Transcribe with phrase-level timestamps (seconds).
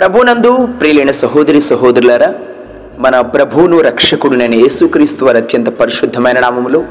[0.00, 2.34] ప్రభునందు ప్రియులైన సహోదరి సహోదరులారా
[2.98, 6.84] మన ప్రభువును రక్షకుడునైన యేసుక్రీస్తు వారి అత్యంత పరిశుద్ధమైన నామములో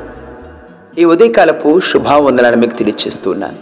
[0.97, 3.57] ఈ ఉదయకాలపు శుభావందనాన్ని మీకు తెలియచేస్తున్నాను.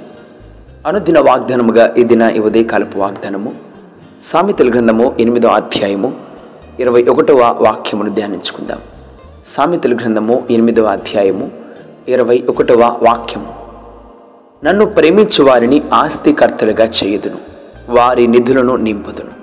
[0.88, 3.56] అనుదిన వాగ్దానముగా ఈ దిన ఈ ఉదయకాలపు వాగ్దానము
[4.22, 6.14] సామెతల గ్రంథము ఎనిమిదో అధ్యాయము
[6.80, 8.80] ఇరవై ఒకటవ వాక్యమును ధ్యానించుకుందాం.
[9.46, 11.52] సామెతల గ్రంథము ఎనిమిదవ అధ్యాయము
[12.08, 13.54] ఇరవై ఒకటవ వాక్యము.
[14.66, 17.38] నన్ను ప్రేమించు వారిని ఆస్తికర్తలుగా చేయుదును
[17.90, 19.37] వారి నిధులను నింపుదును.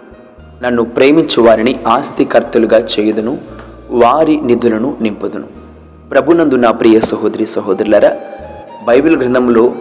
[0.62, 3.38] నన్ను ప్రేమించు వారిని ఆస్తికర్తలుగా చేయుదును
[3.90, 5.46] వారి నిధులను నింపుదును.
[6.10, 8.16] ప్రభునందు నా ప్రియ సహోదరి సహోదరులరా
[8.84, 9.74] బైబిల్ గ్రంథంలో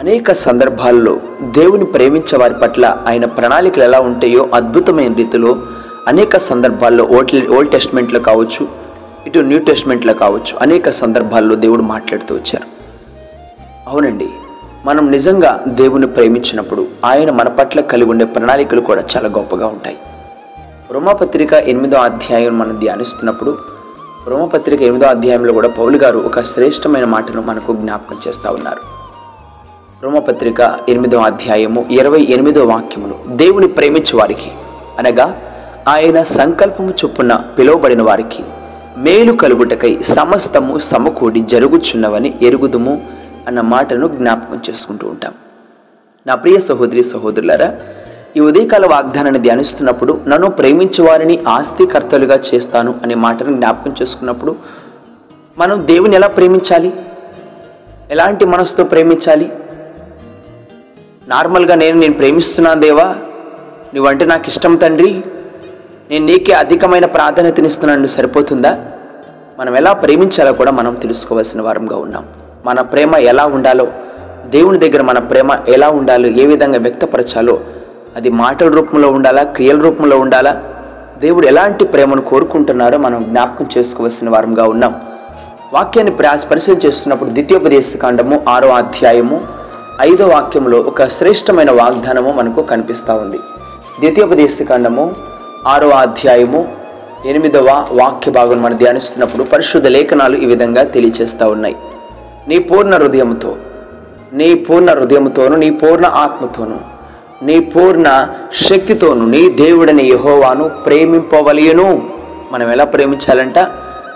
[0.00, 5.56] అనేక సందర్భాల్లో దేవుని ప్రేమించే వారి పట్ల ఆయన ప్రణాళికలు ఎలా ఉంటాయో అద్భుతమైన రీతిలో
[6.08, 8.68] అనేక సందర్భాల్లో ఓల్డ్ ఓల్డ్ టెస్ట్మెంట్లో కావచ్చు
[9.26, 12.66] ఇటు న్యూ టెస్ట్మెంట్లో కావచ్చు అనేక సందర్భాల్లో దేవుడు మాట్లాడుతూ వచ్చారు.
[13.88, 14.28] అవునండి
[14.86, 19.96] మనం నిజంగా దేవుని ప్రేమించినప్పుడు ఆయన మన పట్ల కలిగి ఉండే ప్రణాళికలు కూడా చాలా గొప్పగా ఉంటాయి.
[20.92, 23.58] రోమాపత్రిక ఎనిమిదో అధ్యాయం మనం ధ్యానిస్తున్నప్పుడు
[24.28, 28.82] రోమపత్రిక ఎనిమిదో అధ్యాయంలో కూడా పౌలు గారు ఒక శ్రేష్టమైన మాటను మనకు జ్ఞాపకం చేస్తూ ఉన్నారు.
[30.04, 34.50] రోమపత్రిక ఎనిమిదో అధ్యాయము ఇరవై ఎనిమిదో వాక్యములు దేవుని ప్రేమించు వారికి
[34.98, 35.26] అనగా
[35.88, 38.44] ఆయన సంకల్పము చొప్పున పిలువబడిన వారికి
[38.96, 43.15] మేలు కలుగుటకై సమస్తము సమకూడి జరుగుచున్నవని ఎరుగుదుము
[43.46, 45.34] అన్న మాటను జ్ఞాపకం చేసుకుంటూ ఉంటాం.
[46.26, 47.76] నా ప్రియ సహోదరి సహోదరులారా
[48.36, 54.56] ఈ ఉదయకాల వాగ్దానాన్ని ధ్యానిస్తున్నప్పుడు నన్ను ప్రేమించేవారిని ఆస్తికర్తలుగా చేస్తాను అనే మాటను జ్ఞాపకం చేసుకున్నప్పుడు
[55.58, 56.92] మనం దేవుని ఎలా ప్రేమించాలి?
[58.10, 59.52] ఎలాంటి మనసుతో ప్రేమించాలి?
[61.28, 63.16] నార్మల్గా నేను నేను ప్రేమిస్తున్నాను దేవా
[63.94, 65.24] నువ్వంటే నాకు ఇష్టం తండ్రి
[66.10, 68.84] నేను నీకే అధికమైన ప్రాధాన్యతనిస్తున్నాను సరిపోతుందా?
[69.58, 72.24] మనం ఎలా ప్రేమించాలో కూడా మనం తెలుసుకోవాల్సిన వారంగా ఉన్నాం.
[72.66, 73.86] మన ప్రేమ ఎలా ఉండాలో
[74.54, 77.54] దేవుని దగ్గర మన ప్రేమ ఎలా ఉండాలో ఏ విధంగా వ్యక్తపరచాలో
[78.16, 80.52] అది మాటల రూపంలో ఉండాలా క్రియల రూపంలో ఉండాలా
[81.18, 84.94] దేవుడు ఎలాంటి ప్రేమను కోరుకుంటున్నారో మనం జ్ఞాపకం చేసుకోవాల్సిన వారంగా ఉన్నాం.
[85.74, 86.14] వాక్యాన్ని
[86.50, 89.38] పరిశీలన చేస్తున్నప్పుడు ద్వితీయోపదేశ కాండము ఆరో అధ్యాయము
[90.00, 93.38] ఐదో వాక్యంలో ఒక శ్రేష్టమైన వాగ్దానము మనకు కనిపిస్తూ ఉంది.
[94.00, 95.04] ద్వితీయోపదేశ కాండము
[95.66, 96.60] ఆరో అధ్యాయము
[97.26, 101.76] ఎనిమిదవ వాక్య భాగం మనం ధ్యానిస్తున్నప్పుడు పరిశుద్ధ లేఖనాలు ఈ విధంగా తెలియచేస్తూ ఉన్నాయి.
[102.48, 103.56] నీ పూర్ణ హృదయంతో
[104.32, 106.80] నీ పూర్ణ హృదయంతోను నీ పూర్ణ ఆత్మతోను
[107.42, 108.28] నీ పూర్ణ
[108.70, 112.02] శక్తితోను నీ దేవుడని యహోవాను ప్రేమింపవలయను.
[112.52, 113.58] మనం ఎలా ప్రేమించాలంట?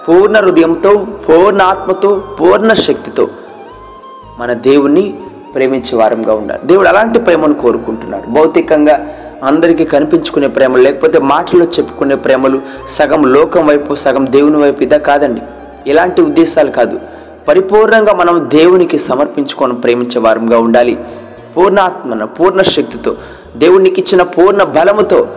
[0.08, 3.28] పూర్ణ హృదయంతో పూర్ణ ఆత్మతో పూర్ణ శక్తితో
[4.38, 5.14] మన దేవుణ్ణి
[5.54, 6.60] ప్రేమించే వారంగా ఉండాలి.
[6.66, 8.30] దేవుడు అలాంటి ప్రేమను కోరుకుంటున్నాడు.
[8.30, 9.06] భౌతికంగా
[9.44, 15.42] అందరికీ కనిపించుకునే ప్రేమలు లేకపోతే మాటల్లో చెప్పుకునే ప్రేమలు సగం లోకం వైపు సగం దేవుని వైపు ఇదా కాదండి.
[15.86, 17.00] ఇలాంటి ఉద్దేశాలు కాదు.
[17.49, 20.99] పరిపూర్ణంగా మనం దేవునికి సమర్పించుకొని ప్రేమించే వారంగా ఉండాలి.
[21.56, 23.17] పూర్ణాత్మన పూర్ణ శక్తితో
[23.56, 25.28] దేవునికి ఇచ్చిన పూర్ణ బలముతో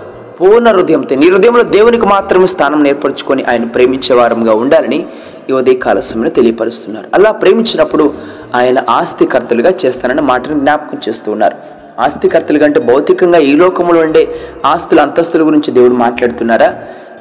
[0.41, 5.05] పూర్ణ హృదయంతో నీ హృదయంలో దేవునికి మాత్రమే స్థానం ఏర్పరచుకొని ఆయన ప్రేమించే వారంగా ఉండాలని
[5.49, 7.07] ఈ ఉదయ సమయంలో తెలియపరుస్తున్నారు.
[7.13, 8.13] అలా ప్రేమించినప్పుడు
[8.55, 11.55] ఆయన ఆస్తికర్తలుగా చేస్తానని మాటను జ్ఞాపకం చేస్తూ ఉన్నారు.
[11.99, 14.35] ఆస్తికర్తలు కంటే భౌతికంగా ఈ లోకంలో ఉండే
[14.65, 16.73] ఆస్తుల అంతస్తుల గురించి దేవుడు మాట్లాడుతున్నారా?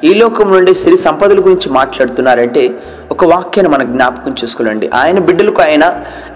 [0.07, 2.63] ఈ లోకం నుండి సిరి సంపదల గురించి మాట్లాడుతున్నారంటే
[3.11, 4.89] ఒక వాక్యాన్ని మనం జ్ఞాపకం చేసుకోవాలండి.
[5.01, 5.85] ఆయన బిడ్డలకు ఆయన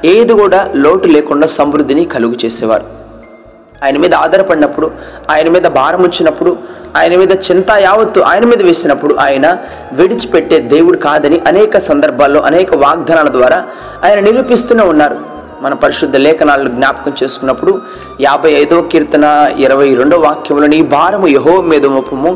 [0.05, 2.85] ఏది కూడా లోటు లేకుండా సమృద్ధిని కలుగు చేసేవారు.
[3.83, 4.91] ఆయన మీద ఆధారపడినప్పుడు
[5.31, 6.57] ఆయన మీద భారం వచ్చినప్పుడు
[6.97, 9.47] ఆయన మీద చింత యావత్తు ఆయన మీద వేసినప్పుడు ఆయన
[9.91, 13.59] విడిచిపెట్టే దేవుడు కాదని అనేక సందర్భాల్లో అనేక వాగ్దానాల ద్వారా
[14.03, 15.17] ఆయన నిరూపిస్తూనే ఉన్నారు.
[15.61, 17.71] మన పరిశుద్ధ లేఖనాలను జ్ఞాపకం చేసుకున్నప్పుడు
[18.21, 19.25] యాభై ఐదో కీర్తన
[19.57, 22.31] ఇరవై రెండో వాక్యంలో నీ భారము యహో మీద మోపము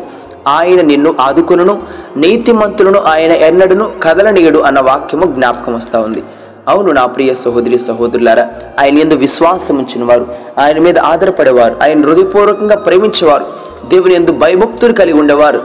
[0.48, 1.82] ఆయన నిన్ను ఆదుకును
[2.18, 6.24] నీతిమంతులను ఆయన ఎన్నడను కదలనీయుడు అన్న వాక్యము జ్ఞాపకం వస్తూ ఉంది.
[6.68, 8.50] అవును నా ప్రియ సహోదరి సహోదరులారా
[8.80, 10.28] ఆయన ఎందు విశ్వాసం ఉంచిన వారు
[10.60, 13.46] ఆయన మీద ఆధారపడేవారు ఆయన హృదయపూర్వకంగా ప్రేమించేవారు
[13.88, 15.62] దేవుని ఎందు భయభక్తులు కలిగి ఉండేవారు.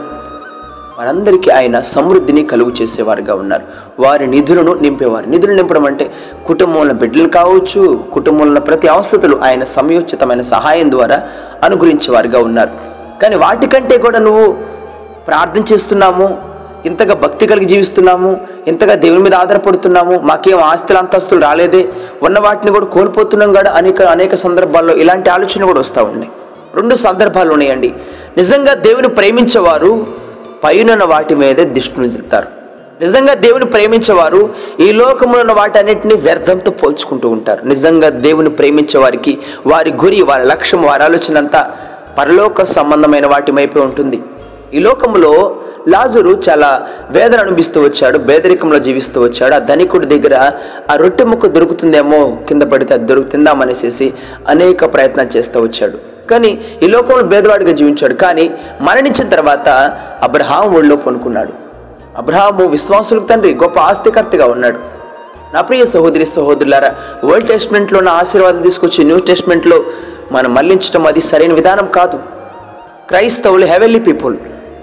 [0.99, 3.63] వారందరికీ ఆయన సమృద్ధిని కలుగు చేసేవారుగా ఉన్నారు.
[4.01, 5.27] వారి నిధులను నింపేవారు.
[5.27, 6.13] నిధులు నింపడం అంటే
[6.47, 11.23] కుటుంబంలో బిడ్డలు కావచ్చు కుటుంబంలో ప్రతి అవసరతలు ఆయన సమయోచితమైన సహాయం ద్వారా
[11.65, 12.86] అనుగ్రహించేవారుగా ఉన్నారు.
[13.23, 14.53] కానీ వాటికంటే కూడా నువ్వు
[15.27, 16.39] ప్రార్థన చేస్తున్నాము
[16.87, 21.89] ఇంతగా భక్తి కలిగి జీవిస్తున్నాము ఇంతగా దేవుని మీద ఆధారపడుతున్నాము మాకేం ఆస్తులు అంతస్తులు రాలేదే
[22.23, 26.31] ఉన్న వాటిని కూడా కోల్పోతున్నాం కూడా అనేక అనేక సందర్భాల్లో ఇలాంటి ఆలోచన కూడా వస్తూ ఉన్నాయి.
[26.75, 27.95] రెండు సందర్భాలు ఉన్నాయండి.
[28.37, 30.07] నిజంగా దేవుని ప్రేమించేవారు
[30.65, 32.47] పైన వాటి మీదే దృష్టిని చెప్తారు
[33.01, 37.65] నిజంగా దేవుని ప్రేమించేవారు ఈ లోకంలో ఉన్న వాటన్నిటిని వ్యర్థంతో పోల్చుకుంటూ ఉంటారు.
[37.65, 41.71] నిజంగా దేవుని ప్రేమించే వారికి వారి గురి వారి లక్ష్యం వారి ఆలోచన అంతా
[42.19, 44.19] పరలోక సంబంధమైన వాటి వైపే ఉంటుంది.
[44.75, 45.33] ఈ లోకంలో
[45.89, 46.69] లాజరు చాలా
[47.11, 49.55] వేదన అనిపిస్తూ వచ్చాడు పేదరికంలో జీవిస్తూ వచ్చాడు.
[49.55, 50.35] ఆ ధనికుడి దగ్గర
[50.93, 52.19] ఆ రొట్టె ముక్క దొరుకుతుందేమో
[52.49, 54.13] కింద పడితే అది దొరుకుతుందామనేసేసి
[54.49, 55.99] అనేక ప్రయత్నాలు చేస్తూ వచ్చాడు.
[56.31, 56.51] కానీ
[56.83, 58.15] ఈ లోకంలో భేదవాడిగా జీవించాడు.
[58.15, 58.47] కానీ
[58.81, 59.69] మరణించిన తర్వాత
[60.23, 61.53] అబ్రహాం ఒళ్ళో కొనుక్కున్నాడు
[62.23, 64.79] అబ్రహాము విశ్వాసులకు తండ్రి గొప్ప ఆస్తికర్తగా ఉన్నాడు.
[65.55, 66.91] నా ప్రియ సహోదరి సహోదరులారా
[67.25, 69.79] ఓల్డ్ టెస్ట్మెంట్లో ఉన్న ఆశీర్వాదం తీసుకొచ్చి న్యూ టెస్ట్మెంట్లో
[70.33, 72.19] మనం మళ్ళించడం అది సరైన విధానం కాదు.
[73.09, 74.37] క్రైస్తవులు హెవెల్లీ పీపుల్.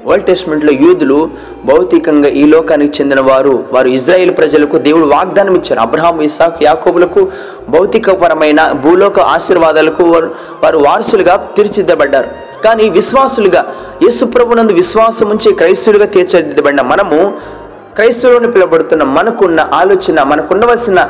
[0.05, 1.29] వరల్డ్ టెస్ట్మెంట్లో యూదులు
[1.65, 5.79] భౌతికంగా ఈ లోకానికి చెందిన వారు వారు ఇజ్రాయేల్ ప్రజలకు దేవుడు వాగ్దానం ఇచ్చారు.
[5.79, 7.27] అబ్రహాం ఇసాక్ యాకోబులకు
[7.69, 10.31] భౌతికపరమైన భూలోక ఆశీర్వాదాలకు వారు
[10.63, 12.29] వారు వారసులుగా తీర్చిదిద్దబడ్డారు.
[12.65, 13.73] కానీ విశ్వాసులుగా
[14.03, 17.33] యేసుప్రభునందు విశ్వాసం ఉంచి క్రైస్తవులుగా తీర్చిదిద్దబడిన మనము
[17.95, 21.09] క్రైస్తవులను పిలువబడుతున్న మనకున్న ఆలోచన మనకుండవలసిన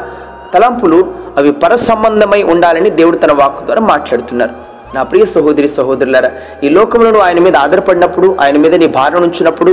[0.54, 4.54] తలంపులు అవి పరసంబంధమై ఉండాలని దేవుడు తన వాక్కు ద్వారా మాట్లాడుతున్నారు.
[4.96, 6.32] నా ప్రియ సహోదరి సహోదరులారా
[6.64, 9.72] ఈ లోకంలో ఆయన మీద ఆధారపడినప్పుడు ఆయన మీద నీ భారం ఉంచినప్పుడు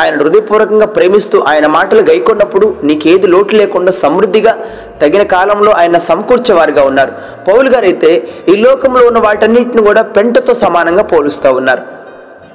[0.00, 4.52] ఆయన హృదయపూర్వకంగా ప్రేమిస్తూ ఆయన మాటలు గైకొన్నప్పుడు నీకేది లోటు లేకుండా సమృద్ధిగా
[5.02, 7.12] తగిన కాలంలో ఆయన సమకూర్చేవారుగా ఉన్నారు.
[7.48, 12.01] పౌలు గారైతే ఈ లోకంలో ఉన్న వాటన్నిటిని కూడా పెంటతో సమానంగా పోలుస్తూ ఉన్నారు.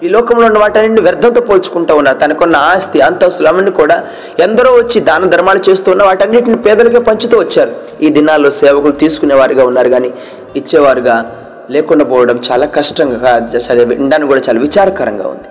[0.04, 2.18] ఈ లోకంలో ఉన్న వాటన్నింటిని వ్యర్థంతో పోల్చుకుంటూ ఉన్నారు.
[2.18, 4.04] తనకున్న ఆస్తి అంతస్తులు అవన్నీ కూడా
[4.40, 7.72] ఎందరో వచ్చి దాన ధర్మాలు చేస్తూ ఉన్న వాటన్నిటిని పేదలకే పంచుతూ వచ్చారు.
[8.02, 10.14] ఈ దినాల్లో సేవకులు తీసుకునేవారుగా ఉన్నారు కానీ
[10.56, 11.36] ఇచ్చేవారుగా
[11.70, 15.48] లేకుండా పోవడం చాలా కష్టంగా చదివి వినడానికి కూడా చాలా విచారకరంగా ఉంది.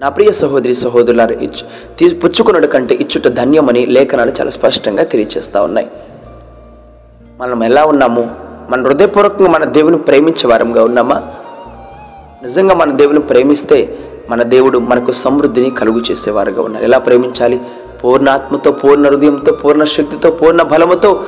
[0.00, 5.86] నా ప్రియ సహోదరి సహోదరులారు ఇచ్చు తీ పుచ్చుకున్నడు కంటే ఇచ్చుట ధన్యమని లేఖనాలు చాలా స్పష్టంగా తెలియచేస్తూ ఉన్నాయి.
[7.40, 8.30] మనం ఎలా ఉన్నాము?
[8.70, 11.22] మన హృదయపూర్వకంగా మన దేవుని ప్రేమించే వారంగా ఉన్నామా?
[12.42, 13.98] నిజంగా మన దేవుని ప్రేమిస్తే
[14.30, 16.84] మన దేవుడు మనకు సమృద్ధిని కలుగు చేసేవారుగా ఉన్నారు.
[16.84, 17.60] ఎలా ప్రేమించాలి?
[18.04, 21.24] పూర్ణ ఆత్మతో పూర్ణ హృదయంతో పూర్ణ శక్తితో పూర్ణ బలముతో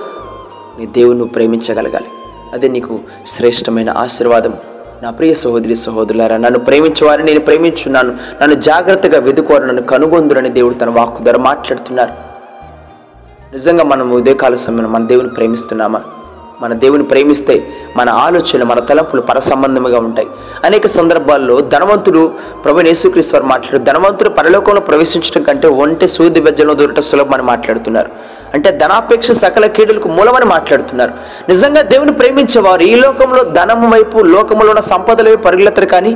[0.78, 2.06] నీ దేవుని ప్రేమించగలగాలి.
[2.52, 4.54] అదే నీకు శ్రేష్టమైన ఆశీర్వాదం.
[5.02, 8.10] నా ప్రియ సహోదరి సహోదరులారా నన్ను ప్రేమించేవారిని నేను ప్రేమించున్నాను.
[8.42, 12.12] నన్ను జాగ్రత్తగా వెతుకోరు నన్ను కనుగొందురని దేవుడు తన వాక్కు ద్వారా మాట్లాడుతున్నారు.
[13.52, 16.00] నిజంగా మనం ఉదయకాల సమయంలో మన దేవుని ప్రేమిస్తున్నామా?
[16.60, 17.66] మన దేవుని ప్రేమిస్తే
[17.96, 20.28] మన ఆలోచనలు మన తలంపులు పరసంబంధముగా ఉంటాయి.
[20.64, 22.22] అనేక సందర్భాల్లో ధనవంతుడు
[22.64, 28.10] ప్రభు యేసుక్రీశ్వర్ మాట్లాడు ధనవంతుడు పరలోకంలో ప్రవేశించడం కంటే ఒంటె సూది బెజ్జలో దొరట సులభమని మాట్లాడుతున్నారు.
[28.54, 31.12] అంటే ధనాపేక్ష సకల కీడులకు మూలమని మాట్లాడుతున్నారు.
[31.48, 36.12] నిజంగా దేవుని ప్రేమించేవారు ఈ లోకంలో ధనము వైపు లోకములో ఉన్న సంపదల వైపు పరుగులెత్తరు కానీ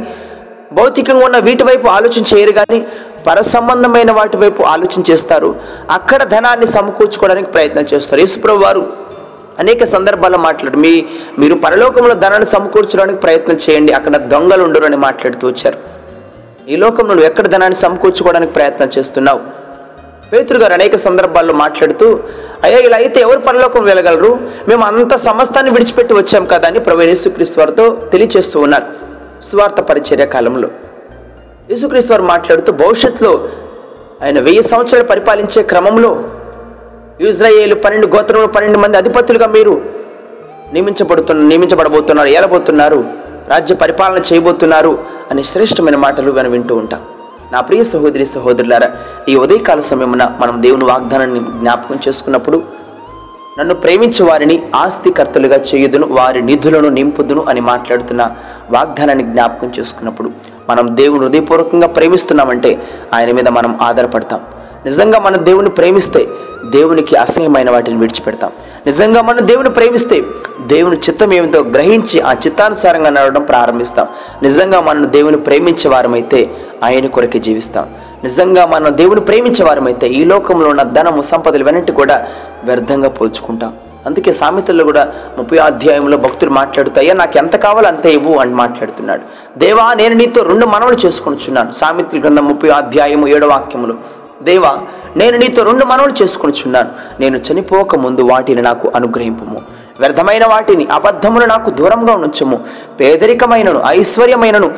[0.73, 2.87] భౌతికంగా ఉన్న వీటి వైపు ఆలోచన చేయరు కానీ
[3.27, 5.55] పరసంబంధమైన వాటి వైపు ఆలోచన చేస్తారు.
[5.91, 8.21] అక్కడ ధనాన్ని సమకూర్చుకోవడానికి ప్రయత్నం చేస్తారు.
[8.21, 8.83] యేసుప్రభు వారు
[9.59, 10.77] అనేక సందర్భాల్లో మాట్లాడు.
[10.77, 11.07] మీ
[11.39, 13.93] మీరు పరలోకంలో ధనాన్ని సమకూర్చడానికి ప్రయత్నం చేయండి.
[13.93, 15.79] అక్కడ దొంగలు ఉండరు అని మాట్లాడుతూ వచ్చారు.
[16.69, 19.41] ఈ లోకంలో నువ్వు ఎక్కడ ధనాన్ని సమకూర్చుకోవడానికి ప్రయత్నం చేస్తున్నావు?
[20.33, 22.21] పేతురు గారు అనేక సందర్భాల్లో మాట్లాడుతూ
[22.65, 24.39] అయ్యా ఇలా అయితే ఎవరు పరలోకం వెళ్ళగలరు?
[24.69, 28.87] మేము అంత సమస్తాన్ని విడిచిపెట్టి వచ్చాం కదా అని ప్రభు యేసుక్రీస్తు వారితో తెలియచేస్తూ ఉన్నారు.
[29.43, 30.69] స్వార్థ పరిచర్య కాలంలో
[31.71, 33.49] యేసుక్రీస్తు వారు మాట్లాడుతూ భవిష్యత్తులో
[34.23, 36.11] ఆయన వెయ్యి సంవత్సరాలు పరిపాలించే క్రమంలో
[37.21, 39.83] ఇజ్రాయేలు పన్నెండు గోత్రములు పన్నెండు మంది అధిపతులుగా మీరు
[40.73, 43.05] నియమించబడుతున్న నియమించబడబోతున్నారు ఏలబోతున్నారు
[43.49, 44.99] రాజ్య పరిపాలన చేయబోతున్నారు
[45.31, 47.01] అనే శ్రేష్టమైన మాటలు మనం వింటూ ఉంటాం.
[47.53, 48.89] నా ప్రియ సహోదరి సహోదరులారా
[49.29, 52.63] ఈ ఉదయకాల సమయమున మనం దేవుని వాగ్దానాన్ని జ్ఞాపకం చేసుకున్నప్పుడు
[53.59, 58.31] నన్ను ప్రేమించే వారిని ఆస్తికర్తలుగా చేయుదును వారి నిధులను నింపుదును అని మాట్లాడుతున్న
[58.71, 60.31] వాగ్దానాన్ని జ్ఞాపకం చేసుకున్నప్పుడు
[60.69, 64.41] మనం దేవుని హృదయపూర్వకంగా ప్రేమిస్తున్నామంటే ఆయన మీద మనం ఆధారపడతాం.
[64.85, 66.29] నిజంగా మనం దేవుని ప్రేమిస్తే
[66.65, 68.51] దేవునికి అసహ్యమైన వాటిని విడిచిపెడతాం.
[68.87, 70.23] నిజంగా మనం దేవుని ప్రేమిస్తే
[70.67, 74.07] దేవుని చిత్తం ఏమిటో గ్రహించి ఆ చిత్తానుసారంగా నడవడం ప్రారంభిస్తాం.
[74.43, 76.51] నిజంగా మనం దేవుని ప్రేమించే వారమైతే
[76.85, 77.87] ఆయన కొరకే జీవిస్తాం.
[78.25, 82.27] నిజంగా మనం దేవుని ప్రేమించే వారమైతే ఈ లోకంలో ఉన్న ధనము సంపదలు వెనట్టి కూడా
[82.65, 83.73] వ్యర్థంగా పోల్చుకుంటాం.
[84.07, 89.23] అందుకే సామెతల్లో కూడా ముప్పై అధ్యాయంలో భక్తులు మాట్లాడుతూ అయ్యా నాకు ఎంత కావాలో అంతే ఇవ్వు అని మాట్లాడుతున్నాడు.
[89.59, 91.71] దేవా నేను నీతో రెండు మనవులు చేసుకొనిచున్నాను.
[91.71, 94.79] సామెతల గ్రంథం ముప్పై అధ్యాయము ఏడో వాక్యములు దేవా
[95.17, 96.91] నేను నీతో రెండు మనవులు చేసుకునిచున్నాను.
[97.21, 99.63] నేను చనిపోక ముందు వాటిని నాకు అనుగ్రహింపము.
[100.01, 102.65] వ్యర్థమైన వాటిని అబద్ధమును నాకు దూరంగా ఉంచము.
[103.01, 104.75] పేదరికమైనను ఐశ్వర్యమైనను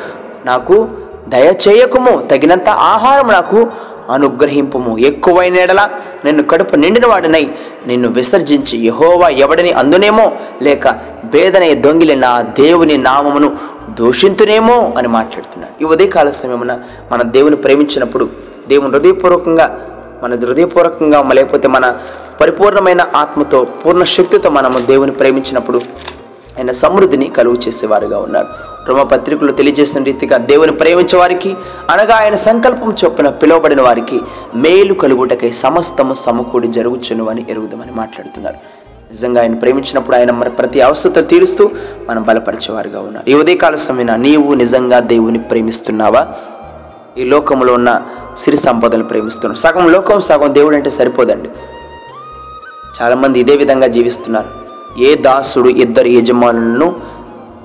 [0.47, 0.89] నాకు
[1.29, 2.27] దయచేయకము.
[2.31, 3.71] తగినంత ఆహారం నాకు
[4.11, 4.99] అనుగ్రహింపుము.
[4.99, 5.89] ఎక్కువైన ఎడల
[6.25, 7.51] నిన్ను కడుపు నిండిన వాడినై
[7.87, 10.33] నిన్ను విసర్జించి యహోవా ఎవడిని అందునేమో
[10.63, 10.91] లేక
[11.25, 13.57] భేదనై దొంగిలి నా దేవుని నామమును
[13.91, 15.83] దూషింతునేమో అని మాట్లాడుతున్నాడు.
[15.83, 16.81] ఈ ఉదయకాల సమయమున
[17.13, 19.67] మన దేవుని ప్రేమించినప్పుడు దేవుని హృదయపూర్వకంగా
[20.23, 21.97] మన హృదయపూర్వకంగా లేకపోతే మన
[22.41, 25.81] పరిపూర్ణమైన ఆత్మతో పూర్ణ శక్తితో మనము దేవుని ప్రేమించినప్పుడు
[26.59, 28.47] ఆయన సమృద్ధిని కలుగు చేసేవారుగా ఉన్నారు.
[28.89, 31.57] రోమ పత్రికలు తెలియజేసిన రీతిగా దేవుని ప్రేమించే వారికి
[31.91, 34.21] అనగా ఆయన సంకల్పం చొప్పున పిలువబడిన వారికి
[34.55, 38.57] మేలు కలుగుటకై సమస్తము సమకూడి జరుగుచును అని ఎరుగుదామని మాట్లాడుతున్నారు.
[39.11, 41.71] నిజంగా ఆయన ప్రేమించినప్పుడు ఆయన మన ప్రతి అవసరతలు తీరుస్తూ
[42.09, 43.31] మనం బలపరిచేవారుగా ఉన్నారు.
[43.31, 46.29] ఈ ఉదయకాల సమయన నీవు నిజంగా దేవుని ప్రేమిస్తున్నావా?
[47.19, 48.03] ఈ లోకంలో ఉన్న
[48.37, 49.59] సిరి సంపదలను ప్రేమిస్తున్నారు.
[49.59, 51.49] సగం లోకం సగం దేవుడు అంటే సరిపోదండి.
[53.03, 54.67] చాలామంది ఇదే విధంగా జీవిస్తున్నారు.
[55.01, 56.97] ఏ దాసుడు ఇద్దరు యజమానులను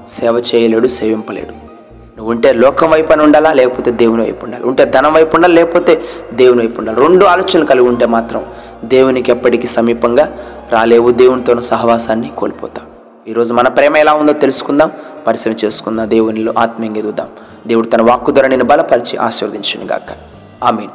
[0.07, 1.71] సేవ చేయలేడు సేవింపలేడు.
[2.17, 3.53] నువ్వు ఉంటే లోకం వైపు అని ఉండాలా?
[3.53, 4.63] లేకపోతే దేవుని వైపు ఉండాలి?
[4.63, 5.53] ఉంటే ధనం వైపు ఉండాలి?
[5.53, 6.01] లేకపోతే
[6.33, 6.99] దేవుని వైపు ఉండాలి?
[6.99, 8.45] రెండు ఆలోచనలు కలిగి ఉంటే మాత్రం
[8.83, 10.37] దేవునికి ఎప్పటికీ సమీపంగా
[10.71, 11.11] రాలేవు.
[11.11, 12.85] దేవునితో సహవాసాన్ని కోల్పోతాం.
[13.27, 14.91] ఈరోజు మన ప్రేమ ఎలా ఉందో తెలుసుకుందాం.
[15.27, 16.09] పరిశ్రమ చేసుకుందాం.
[16.09, 17.27] దేవునిలో ఆత్మీయంగా ఎదుగుదాం.
[17.67, 20.30] దేవుడు తన వాక్కు ద్వారా నేను బలపరిచి ఆశీర్వదించును గాక
[20.63, 20.89] ఆమీన్.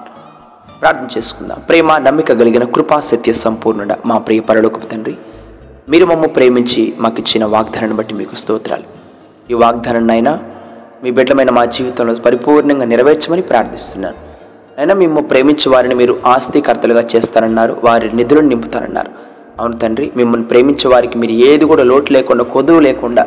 [0.82, 1.58] ప్రార్థన చేసుకుందాం.
[1.68, 5.16] ప్రేమ నమ్మిక కలిగిన కృపా సత్య సంపూర్ణుడ మా ప్రియ పరలోకపు తండ్రి
[5.88, 8.82] మీరు మమ్మ ప్రేమించి మాకు ఇచ్చిన వాగ్దానాన్ని బట్టి మీకు స్తోత్రాలు.
[9.50, 10.40] ఈ వాగ్దానాన్ని అయినా
[11.04, 14.14] మీ బిడ్డమైన మా జీవితంలో పరిపూర్ణంగా నెరవేర్చమని ప్రార్థిస్తున్నాను.
[14.78, 19.25] అయినా మేము ప్రేమించే వారిని మీరు ఆస్తికర్తలుగా చేస్తారన్నారు వారి నిధులను నింపుతారన్నారు
[19.60, 23.22] అవును తండ్రి మిమ్మల్ని ప్రేమించే వారికి మీరు ఏది కూడా లోటు లేకుండా కొదువు లేకుండా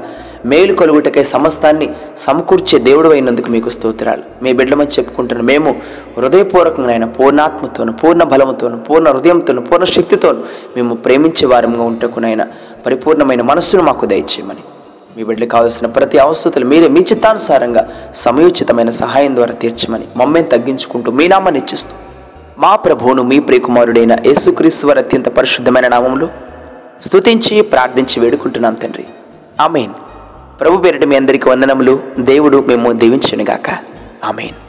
[0.45, 4.23] మేలు కలుగుటకై సమస్తాన్ని సమకూర్చే దేవుడు అయినందుకు మీకు స్తోత్రాలు.
[4.43, 5.71] మీ బిడ్డమని చెప్పుకుంటున్న మేము
[6.17, 10.43] హృదయపూర్వకంగా అయిన పూర్ణాత్మతోను పూర్ణ బలముతోను పూర్ణ హృదయంతోను పూర్ణ శక్తితోను
[10.75, 12.47] మేము ప్రేమించే వారంగా ఉంటకునైనా
[12.85, 14.63] పరిపూర్ణమైన మనస్సును మాకు దయచేయమని.
[15.17, 17.83] మీ బిడ్డలకు కావాల్సిన ప్రతి అవసరతలు మీరే మీ చిత్తానుసారంగా
[18.15, 21.95] సమయోచితమైన సహాయం ద్వారా తీర్చమని మమ్మల్ని తగ్గించుకుంటూ మీ నామాన్ని ఇచ్చిస్తూ
[22.59, 26.27] మా ప్రభువును మీ ప్రియకుమారుడైన యేసుక్రీశ్వర్ అత్యంత పరిశుద్ధమైన నామంలో
[27.01, 29.05] స్తుతించి ప్రార్థించి వేడుకుంటున్నాం తండ్రి.
[29.61, 29.93] ఆమెన్.
[30.59, 32.03] ప్రభు పేరిట మీ అందరికీ వందనములు.
[32.19, 33.69] దేవుడు మేము దీవించనుగాక.
[34.25, 34.68] ఆమెన్.